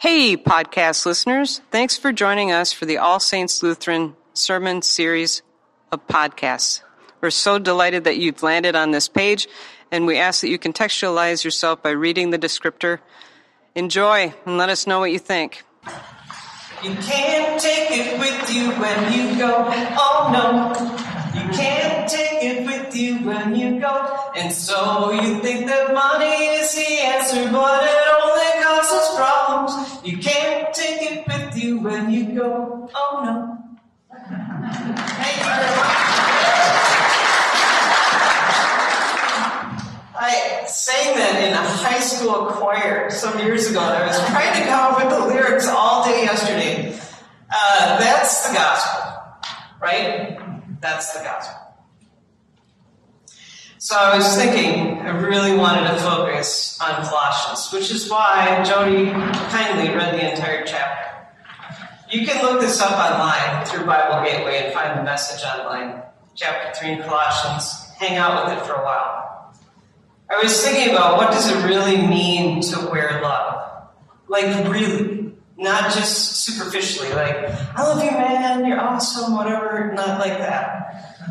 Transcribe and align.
Hey, 0.00 0.36
podcast 0.36 1.06
listeners. 1.06 1.60
Thanks 1.72 1.96
for 1.96 2.12
joining 2.12 2.52
us 2.52 2.72
for 2.72 2.86
the 2.86 2.98
All 2.98 3.18
Saints 3.18 3.64
Lutheran 3.64 4.14
Sermon 4.32 4.80
Series 4.80 5.42
of 5.90 6.06
podcasts. 6.06 6.82
We're 7.20 7.30
so 7.30 7.58
delighted 7.58 8.04
that 8.04 8.16
you've 8.16 8.44
landed 8.44 8.76
on 8.76 8.92
this 8.92 9.08
page, 9.08 9.48
and 9.90 10.06
we 10.06 10.16
ask 10.16 10.42
that 10.42 10.50
you 10.50 10.58
contextualize 10.60 11.42
yourself 11.42 11.82
by 11.82 11.90
reading 11.90 12.30
the 12.30 12.38
descriptor. 12.38 13.00
Enjoy 13.74 14.32
and 14.46 14.56
let 14.56 14.68
us 14.68 14.86
know 14.86 15.00
what 15.00 15.10
you 15.10 15.18
think. 15.18 15.64
You 16.84 16.94
can't 16.94 17.60
take 17.60 17.90
it 17.90 18.20
with 18.20 18.54
you 18.54 18.70
when 18.70 19.12
you 19.12 19.36
go. 19.36 19.64
Oh 19.98 20.30
no. 20.32 21.08
You 21.34 21.48
can't 21.50 22.08
take 22.08 22.44
it 22.44 22.64
with 22.64 22.94
you 22.94 23.16
when 23.26 23.56
you 23.56 23.80
go. 23.80 24.30
And 24.36 24.52
so 24.52 25.10
you 25.10 25.40
think 25.40 25.66
that 25.66 25.92
money 25.92 26.46
is 26.54 26.72
the 26.72 26.86
answer, 27.02 27.50
but 27.50 27.82
it 27.82 28.07
go. 32.38 32.90
Oh 32.94 33.20
no. 33.24 33.54
I 40.20 40.64
sang 40.66 41.16
that 41.16 41.44
in 41.44 41.52
a 41.52 41.56
high 41.56 42.00
school 42.00 42.46
choir 42.46 43.08
some 43.10 43.38
years 43.38 43.70
ago, 43.70 43.80
and 43.80 44.02
I 44.02 44.06
was 44.06 44.18
trying 44.26 44.60
to 44.60 44.68
come 44.68 44.92
up 44.92 44.98
with 44.98 45.10
the 45.10 45.26
lyrics 45.26 45.68
all 45.68 46.04
day 46.04 46.24
yesterday. 46.24 46.98
Uh, 47.50 47.98
that's 47.98 48.48
the 48.48 48.54
gospel, 48.54 49.22
right? 49.80 50.38
That's 50.80 51.12
the 51.12 51.22
gospel. 51.22 51.68
So 53.78 53.96
I 53.96 54.16
was 54.16 54.34
thinking, 54.34 54.98
I 54.98 55.10
really 55.10 55.56
wanted 55.56 55.88
to 55.88 55.96
focus 56.00 56.78
on 56.80 57.04
Colossians, 57.04 57.72
which 57.72 57.92
is 57.92 58.10
why 58.10 58.62
Jody 58.64 59.12
kindly 59.50 59.94
read 59.94 60.14
the 60.14 60.30
entire 60.32 60.66
chapter. 60.66 61.17
You 62.10 62.26
can 62.26 62.42
look 62.42 62.62
this 62.62 62.80
up 62.80 62.92
online 62.92 63.66
through 63.66 63.84
Bible 63.84 64.24
Gateway 64.24 64.64
and 64.64 64.72
find 64.72 64.98
the 64.98 65.02
message 65.02 65.44
online. 65.44 66.02
Chapter 66.34 66.80
3 66.80 66.92
in 66.92 67.02
Colossians. 67.02 67.86
Hang 67.98 68.16
out 68.16 68.46
with 68.46 68.56
it 68.56 68.64
for 68.64 68.72
a 68.74 68.82
while. 68.82 69.54
I 70.30 70.42
was 70.42 70.62
thinking 70.62 70.94
about 70.94 71.18
what 71.18 71.32
does 71.32 71.50
it 71.50 71.66
really 71.66 71.98
mean 71.98 72.62
to 72.62 72.88
wear 72.90 73.20
love? 73.20 73.88
Like 74.26 74.46
really, 74.70 75.34
not 75.58 75.92
just 75.92 76.44
superficially, 76.44 77.10
like, 77.12 77.36
I 77.76 77.82
love 77.82 78.02
you 78.02 78.10
man, 78.10 78.64
you're 78.64 78.80
awesome, 78.80 79.34
whatever, 79.34 79.92
not 79.94 80.18
like 80.18 80.38
that. 80.38 81.24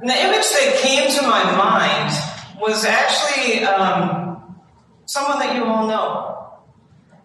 And 0.00 0.08
the 0.08 0.14
image 0.14 0.48
that 0.48 0.78
came 0.82 1.10
to 1.10 1.22
my 1.22 1.42
mind 1.56 2.60
was 2.60 2.84
actually 2.86 3.64
um, 3.64 4.56
someone 5.04 5.38
that 5.40 5.54
you 5.54 5.64
all 5.64 5.86
know, 5.86 6.62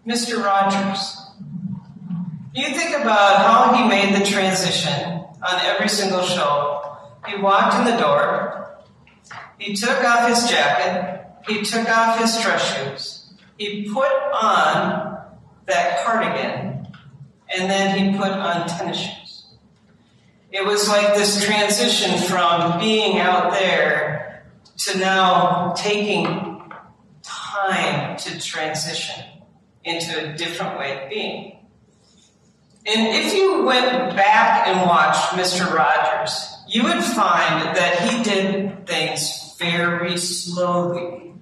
Mr. 0.06 0.44
Rogers. 0.44 1.29
You 2.54 2.66
think 2.66 2.96
about 2.96 3.38
how 3.38 3.74
he 3.76 3.88
made 3.88 4.20
the 4.20 4.26
transition 4.26 5.24
on 5.42 5.66
every 5.66 5.88
single 5.88 6.24
show. 6.24 6.98
He 7.28 7.40
walked 7.40 7.76
in 7.76 7.86
the 7.86 8.02
door, 8.02 8.80
he 9.60 9.76
took 9.76 10.04
off 10.04 10.28
his 10.30 10.50
jacket, 10.50 11.26
he 11.48 11.62
took 11.62 11.88
off 11.90 12.20
his 12.20 12.42
dress 12.42 12.76
shoes, 12.76 13.34
he 13.58 13.90
put 13.94 14.12
on 14.34 15.28
that 15.68 16.04
cardigan, 16.04 16.88
and 17.56 17.70
then 17.70 17.98
he 17.98 18.18
put 18.18 18.32
on 18.32 18.68
tennis 18.68 18.98
shoes. 18.98 19.46
It 20.52 20.66
was 20.66 20.88
like 20.90 21.14
this 21.14 21.46
transition 21.46 22.18
from 22.28 22.80
being 22.80 23.20
out 23.20 23.52
there 23.52 24.44
to 24.78 24.98
now 24.98 25.74
taking 25.74 26.26
time 27.22 28.18
to 28.18 28.40
transition 28.40 29.24
into 29.84 30.32
a 30.32 30.36
different 30.36 30.80
way 30.80 31.04
of 31.04 31.10
being. 31.10 31.60
And 32.86 33.08
if 33.08 33.34
you 33.34 33.64
went 33.64 34.16
back 34.16 34.68
and 34.68 34.88
watched 34.88 35.32
Mr. 35.32 35.72
Rogers, 35.74 36.56
you 36.68 36.84
would 36.84 37.04
find 37.04 37.76
that 37.76 38.00
he 38.10 38.24
did 38.24 38.88
things 38.88 39.56
very 39.60 40.18
slowly. 40.18 41.34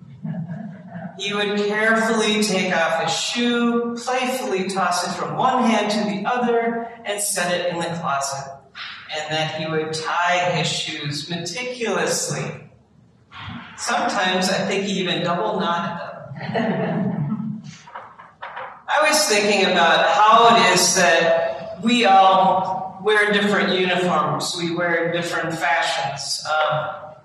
He 1.19 1.33
would 1.33 1.57
carefully 1.57 2.43
take 2.43 2.75
off 2.75 3.03
his 3.03 3.13
shoe, 3.13 3.95
playfully 3.97 4.69
toss 4.69 5.07
it 5.07 5.19
from 5.19 5.35
one 5.35 5.63
hand 5.63 5.91
to 5.91 5.99
the 6.03 6.29
other, 6.29 6.89
and 7.05 7.21
set 7.21 7.53
it 7.53 7.73
in 7.73 7.79
the 7.79 7.99
closet 7.99 8.57
and 9.15 9.33
that 9.33 9.55
he 9.55 9.69
would 9.69 9.93
tie 9.93 10.51
his 10.51 10.67
shoes 10.67 11.29
meticulously. 11.29 12.69
Sometimes 13.77 14.49
I 14.49 14.65
think 14.65 14.85
he 14.85 14.99
even 14.99 15.23
double 15.23 15.59
knotted 15.59 16.53
them. 16.53 17.23
Was 19.17 19.29
thinking 19.29 19.65
about 19.65 20.05
how 20.09 20.55
it 20.55 20.75
is 20.75 20.93
that 20.93 21.83
we 21.83 22.05
all 22.05 22.99
wear 23.01 23.33
different 23.33 23.73
uniforms, 23.73 24.55
we 24.55 24.75
wear 24.75 25.11
different 25.11 25.57
fashions. 25.57 26.45
Um, 26.45 27.15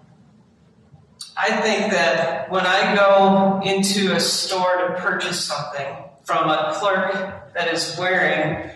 I 1.36 1.60
think 1.60 1.92
that 1.92 2.50
when 2.50 2.64
I 2.64 2.94
go 2.94 3.60
into 3.62 4.14
a 4.14 4.20
store 4.20 4.88
to 4.88 4.94
purchase 5.02 5.44
something 5.44 5.94
from 6.22 6.48
a 6.48 6.72
clerk 6.76 7.52
that 7.52 7.69
is 7.69 7.94
wearing 7.98 8.70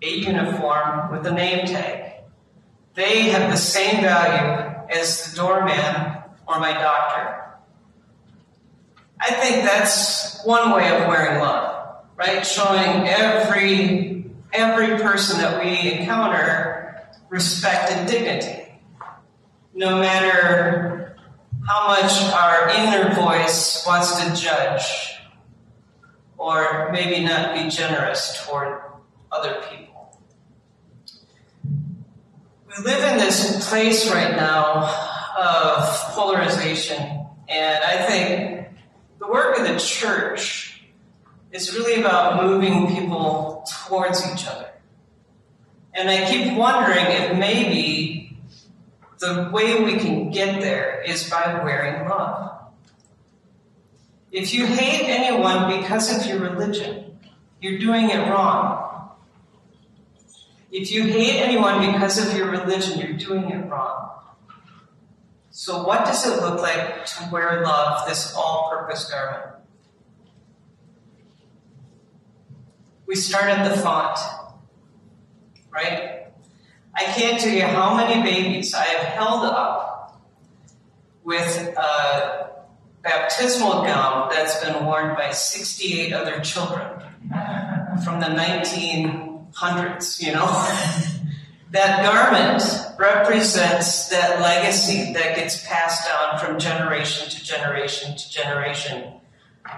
a 0.00 0.08
uniform 0.08 1.12
with 1.12 1.26
a 1.26 1.32
name 1.32 1.66
tag, 1.66 2.22
they 2.94 3.24
have 3.24 3.50
the 3.50 3.58
same 3.58 4.00
value 4.00 4.86
as 4.88 5.30
the 5.30 5.36
doorman 5.36 6.22
or 6.48 6.58
my 6.58 6.72
doctor. 6.72 7.58
I 9.20 9.30
think 9.32 9.62
that's 9.62 10.42
one 10.46 10.70
way 10.70 10.88
of 10.88 11.06
wearing 11.06 11.38
love, 11.40 11.79
right? 12.20 12.46
Showing 12.46 13.08
every 13.08 14.30
every 14.52 14.98
person 14.98 15.38
that 15.38 15.64
we 15.64 15.92
encounter 15.92 17.08
respect 17.30 17.90
and 17.92 18.06
dignity. 18.06 18.78
No 19.72 19.98
matter 19.98 21.16
how 21.66 21.88
much 21.88 22.22
our 22.34 22.68
inner 22.68 23.14
voice 23.14 23.82
wants 23.86 24.22
to 24.22 24.36
judge 24.36 25.14
or 26.36 26.90
maybe 26.92 27.24
not 27.24 27.54
be 27.54 27.70
generous 27.70 28.44
toward 28.44 28.82
other 29.32 29.62
people. 29.70 30.18
We 31.64 32.84
live 32.84 33.12
in 33.12 33.18
this 33.18 33.68
place 33.68 34.10
right 34.10 34.36
now 34.36 34.84
of 35.38 35.88
polarization, 36.14 36.98
and 37.48 37.84
I 37.84 38.02
think 38.04 38.68
the 39.18 39.28
work 39.28 39.58
of 39.58 39.66
the 39.66 39.78
church 39.78 40.69
is 41.52 41.74
really 41.74 42.00
about 42.00 42.42
moving 42.44 42.94
people 42.94 43.64
towards 43.86 44.20
each 44.32 44.46
other. 44.46 44.70
And 45.92 46.08
I 46.08 46.30
keep 46.30 46.56
wondering 46.56 47.06
if 47.06 47.36
maybe 47.36 48.38
the 49.18 49.50
way 49.52 49.82
we 49.82 49.98
can 49.98 50.30
get 50.30 50.60
there 50.60 51.02
is 51.02 51.28
by 51.28 51.62
wearing 51.62 52.08
love. 52.08 52.58
If 54.30 54.54
you 54.54 54.66
hate 54.66 55.08
anyone 55.08 55.80
because 55.80 56.16
of 56.16 56.26
your 56.26 56.38
religion, 56.38 57.18
you're 57.60 57.78
doing 57.78 58.10
it 58.10 58.30
wrong. 58.30 59.10
If 60.70 60.92
you 60.92 61.02
hate 61.02 61.40
anyone 61.40 61.92
because 61.92 62.16
of 62.24 62.36
your 62.36 62.48
religion, 62.48 63.00
you're 63.00 63.18
doing 63.18 63.50
it 63.50 63.68
wrong. 63.68 64.10
So, 65.50 65.82
what 65.82 66.04
does 66.04 66.24
it 66.26 66.40
look 66.40 66.60
like 66.62 67.04
to 67.06 67.28
wear 67.32 67.62
love, 67.64 68.08
this 68.08 68.32
all 68.36 68.70
purpose 68.70 69.10
garment? 69.10 69.59
We 73.10 73.16
start 73.16 73.46
at 73.46 73.68
the 73.68 73.76
font, 73.76 74.20
right? 75.72 76.28
I 76.94 77.02
can't 77.06 77.40
tell 77.40 77.52
you 77.52 77.64
how 77.64 77.96
many 77.96 78.22
babies 78.22 78.72
I 78.72 78.84
have 78.84 79.06
held 79.14 79.46
up 79.46 80.22
with 81.24 81.74
a 81.76 82.50
baptismal 83.02 83.82
gown 83.82 84.28
that's 84.30 84.64
been 84.64 84.86
worn 84.86 85.16
by 85.16 85.32
68 85.32 86.12
other 86.12 86.38
children 86.38 87.02
from 88.04 88.20
the 88.20 88.28
19 88.28 89.48
hundreds, 89.54 90.22
you 90.22 90.32
know. 90.32 90.46
that 91.72 92.04
garment 92.04 92.62
represents 92.96 94.08
that 94.10 94.40
legacy 94.40 95.12
that 95.14 95.34
gets 95.34 95.66
passed 95.66 96.06
down 96.06 96.38
from 96.38 96.60
generation 96.60 97.28
to 97.28 97.42
generation 97.42 98.16
to 98.16 98.30
generation. 98.30 99.14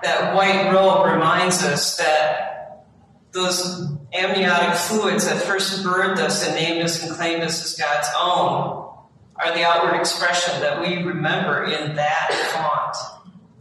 That 0.03 0.35
white 0.35 0.71
robe 0.71 1.11
reminds 1.11 1.63
us 1.63 1.97
that 1.97 2.52
those 3.33 3.89
amniotic 4.13 4.77
fluids 4.77 5.27
that 5.27 5.43
first 5.43 5.83
birthed 5.85 6.19
us 6.19 6.47
and 6.47 6.55
named 6.55 6.83
us 6.83 7.03
and 7.03 7.13
claimed 7.13 7.43
us 7.43 7.65
as 7.65 7.75
God's 7.75 8.09
own 8.19 8.91
are 9.37 9.55
the 9.55 9.65
outward 9.65 9.99
expression 9.99 10.61
that 10.61 10.81
we 10.81 11.03
remember 11.03 11.65
in 11.65 11.97
that 11.97 12.31
font 12.53 12.97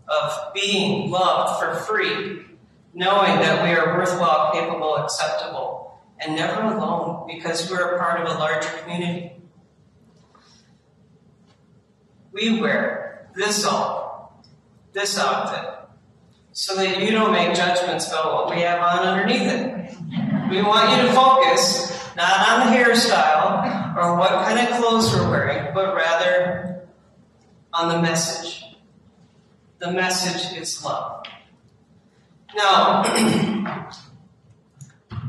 of 0.08 0.54
being 0.54 1.10
loved 1.10 1.64
for 1.64 1.76
free, 1.86 2.46
knowing 2.94 3.40
that 3.40 3.64
we 3.64 3.74
are 3.74 3.98
worthwhile, 3.98 4.52
capable, 4.52 4.98
acceptable 4.98 5.82
and 6.20 6.36
never 6.36 6.62
alone 6.62 7.28
because 7.28 7.70
we're 7.70 7.96
a 7.96 8.00
part 8.00 8.22
of 8.22 8.28
a 8.28 8.38
larger 8.38 8.70
community. 8.84 9.32
We 12.32 12.62
wear 12.62 13.30
this 13.36 13.66
all, 13.66 14.46
this 14.94 15.18
outfit, 15.18 15.81
so 16.54 16.76
that 16.76 17.02
you 17.02 17.12
don't 17.12 17.32
make 17.32 17.56
judgments 17.56 18.08
about 18.08 18.34
what 18.34 18.56
we 18.56 18.62
have 18.62 18.82
on 18.82 19.08
underneath 19.08 19.42
it. 19.44 19.96
We 20.50 20.62
want 20.62 20.92
you 20.92 21.08
to 21.08 21.14
focus 21.14 21.92
not 22.16 22.50
on 22.50 22.68
the 22.68 22.74
hairstyle 22.76 23.96
or 23.96 24.18
what 24.18 24.32
kind 24.46 24.60
of 24.60 24.78
clothes 24.78 25.14
we're 25.14 25.30
wearing, 25.30 25.74
but 25.74 25.96
rather 25.96 26.88
on 27.74 27.90
the 27.90 28.02
message. 28.02 28.66
The 29.80 29.92
message 29.92 30.58
is 30.58 30.84
love. 30.84 31.26
Now, 32.56 33.04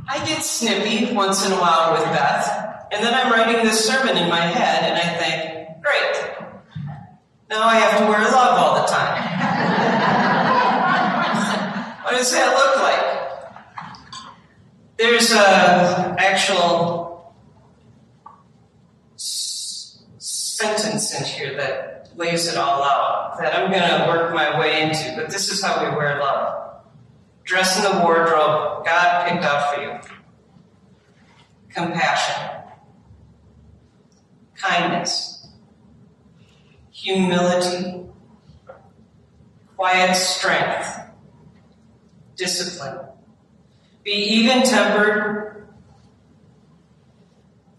I 0.08 0.26
get 0.26 0.42
snippy 0.42 1.14
once 1.14 1.46
in 1.46 1.52
a 1.52 1.56
while 1.56 1.92
with 1.92 2.04
Beth, 2.04 2.88
and 2.92 3.02
then 3.02 3.14
I'm 3.14 3.32
writing 3.32 3.64
this 3.64 3.84
sermon 3.84 4.16
in 4.16 4.28
my 4.28 4.40
head, 4.40 4.90
and 4.90 4.98
I 4.98 5.16
think, 5.18 5.82
great, 5.82 6.16
now 7.48 7.62
I 7.62 7.76
have 7.76 8.00
to 8.00 8.06
wear 8.06 8.20
love 8.20 8.58
all 8.58 8.82
the 8.82 8.88
time. 8.88 10.38
what 12.12 12.18
does 12.18 12.32
that 12.32 12.54
look 12.54 12.76
like? 12.76 13.00
There's 14.98 15.32
a 15.32 16.14
actual 16.18 17.34
sentence 19.16 21.18
in 21.18 21.24
here 21.24 21.56
that 21.56 22.10
lays 22.14 22.48
it 22.48 22.58
all 22.58 22.82
out 22.82 23.38
that 23.38 23.56
I'm 23.56 23.70
going 23.70 23.82
to 23.82 24.04
work 24.08 24.34
my 24.34 24.60
way 24.60 24.82
into, 24.82 25.14
but 25.16 25.30
this 25.30 25.50
is 25.50 25.64
how 25.64 25.82
we 25.82 25.88
wear 25.96 26.20
love. 26.20 26.82
Dress 27.44 27.78
in 27.78 27.84
the 27.90 28.00
wardrobe 28.04 28.84
God 28.84 29.28
picked 29.28 29.42
out 29.42 29.74
for 29.74 29.80
you. 29.80 29.98
Compassion, 31.70 32.50
kindness, 34.54 35.48
humility, 36.90 38.04
quiet 39.76 40.14
strength, 40.14 41.01
discipline. 42.42 43.06
Be 44.02 44.10
even 44.10 44.64
tempered, 44.64 45.68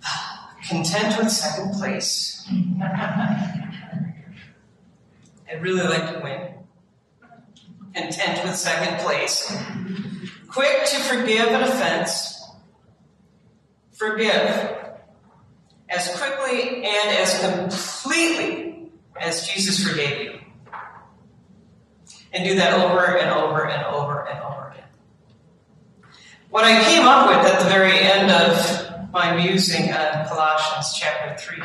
content 0.68 1.18
with 1.18 1.30
second 1.30 1.74
place. 1.74 2.48
I'd 5.50 5.62
really 5.62 5.84
like 5.84 6.14
to 6.14 6.22
win. 6.24 6.54
Content 7.94 8.44
with 8.46 8.56
second 8.56 9.00
place. 9.00 9.54
Quick 10.48 10.86
to 10.86 11.00
forgive 11.02 11.48
an 11.48 11.64
offense. 11.64 12.42
Forgive 13.92 14.78
as 15.90 16.08
quickly 16.16 16.86
and 16.86 17.18
as 17.18 17.40
completely 17.40 18.92
as 19.20 19.48
Jesus 19.48 19.86
forgave 19.86 20.22
you. 20.22 20.40
And 22.32 22.44
do 22.46 22.56
that 22.56 22.74
over 22.74 23.18
and 23.18 23.30
over 23.30 23.66
and 23.66 23.86
over 23.86 24.28
and 24.28 24.40
over. 24.40 24.53
What 26.54 26.66
I 26.66 26.84
came 26.84 27.08
up 27.08 27.30
with 27.30 27.52
at 27.52 27.64
the 27.64 27.68
very 27.68 27.98
end 27.98 28.30
of 28.30 29.12
my 29.12 29.36
musing 29.36 29.92
on 29.92 30.28
Colossians 30.28 30.94
chapter 30.96 31.36
3 31.36 31.64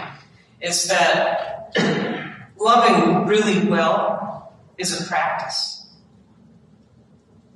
is 0.62 0.84
that 0.88 1.76
loving 2.58 3.26
really 3.26 3.68
well 3.68 4.56
is 4.78 4.98
a 4.98 5.04
practice. 5.04 5.86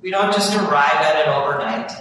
We 0.03 0.11
don't 0.11 0.31
just 0.31 0.55
arrive 0.55 0.93
at 0.93 1.21
it 1.21 1.27
overnight. 1.27 1.91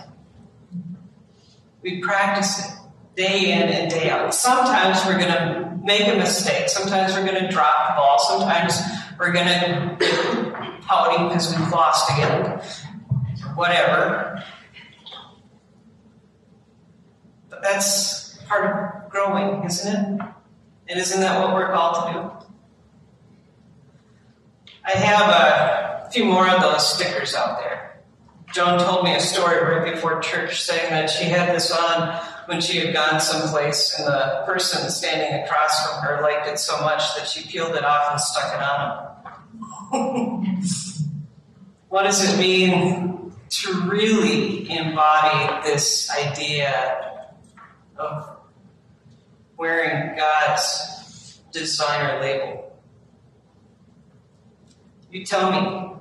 We 1.81 2.03
practice 2.03 2.67
it 2.67 2.77
day 3.17 3.53
in 3.53 3.71
and 3.71 3.91
day 3.91 4.11
out. 4.11 4.35
Sometimes 4.35 5.03
we're 5.07 5.19
going 5.19 5.33
to 5.33 5.79
make 5.83 6.09
a 6.09 6.19
mistake. 6.19 6.69
Sometimes 6.69 7.15
we're 7.15 7.25
going 7.25 7.43
to 7.43 7.49
drop 7.51 7.89
the 7.89 7.95
ball. 7.95 8.19
Sometimes 8.19 8.79
we're 9.19 9.33
going 9.33 9.47
to 9.99 10.79
pouting 10.83 11.29
because 11.29 11.57
we've 11.57 11.73
lost 11.73 12.11
again. 12.11 12.61
Whatever. 13.55 14.45
But 17.52 17.52
that's 17.63 18.37
part 18.49 19.05
of 19.05 19.11
growing, 19.11 19.65
isn't 19.65 19.93
it? 19.93 20.21
And 20.89 21.01
isn't 21.01 21.21
that 21.21 21.41
what 21.41 21.55
we're 21.55 21.73
called 21.73 22.07
to 22.07 22.13
do? 22.13 22.31
I 24.85 24.91
have 24.91 25.29
a 25.29 26.11
few 26.11 26.25
more 26.25 26.49
of 26.49 26.61
those 26.61 26.95
stickers 26.95 27.35
out 27.35 27.61
there. 27.61 28.01
Joan 28.53 28.79
told 28.79 29.05
me 29.05 29.15
a 29.15 29.21
story 29.21 29.63
right 29.63 29.95
before 29.95 30.21
church 30.21 30.63
saying 30.63 30.91
that 30.91 31.09
she 31.09 31.25
had 31.25 31.55
this 31.55 31.71
on 31.71 32.21
when 32.47 32.61
she 32.61 32.79
had 32.79 32.93
gone 32.93 33.19
someplace 33.21 33.99
and 33.99 34.07
the 34.07 34.43
person 34.45 34.91
standing 34.91 35.43
across 35.43 35.87
from 35.87 36.03
her 36.03 36.21
liked 36.21 36.47
it 36.49 36.59
so 36.59 36.79
much 36.81 37.15
that 37.17 37.27
she 37.27 37.49
peeled 37.49 37.75
it 37.75 37.85
off 37.85 38.11
and 38.11 38.21
stuck 38.21 38.53
it 38.53 38.61
on 38.61 39.07
him. 39.93 40.63
what 41.89 42.03
does 42.03 42.35
it 42.35 42.39
mean 42.39 43.33
to 43.49 43.73
really 43.83 44.71
embody 44.71 45.63
this 45.63 46.11
idea 46.11 47.12
of 48.03 48.37
wearing 49.57 50.17
God's 50.17 51.41
designer 51.53 52.21
label? 52.21 52.81
You 55.11 55.25
tell 55.27 55.51
me, 55.51 55.93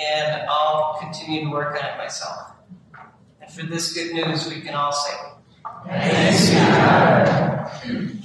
and 0.00 0.42
I'll 0.48 0.98
continue 1.00 1.44
to 1.44 1.50
work 1.50 1.78
on 1.78 1.84
it 1.84 1.98
myself. 1.98 2.52
And 3.40 3.50
for 3.50 3.66
this 3.66 3.92
good 3.92 4.14
news, 4.14 4.48
we 4.48 4.60
can 4.60 4.74
all 4.74 4.92
say, 4.92 5.14
Thanks, 5.86 6.50
God. 6.50 8.19